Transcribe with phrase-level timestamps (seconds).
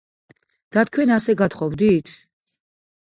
[0.77, 2.17] და თქვენ ასე გათხოვდით?